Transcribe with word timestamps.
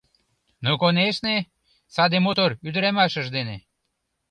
Ну, 0.63 0.71
конешне, 0.81 1.35
саде 1.95 2.17
мотор 2.25 2.51
ӱдырамашыж 2.67 3.27
дене! 3.35 3.57